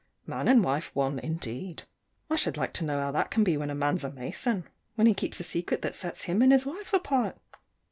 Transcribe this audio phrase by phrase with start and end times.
[0.25, 1.83] Man and wife one, indeed!
[2.27, 5.05] I should like to know how that can be when a man's a Mason when
[5.05, 7.37] he keeps a secret that sets him and his wife apart?